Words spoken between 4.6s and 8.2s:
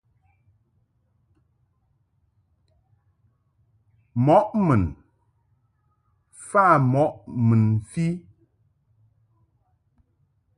mun mfa mɔʼ mun mfɨ.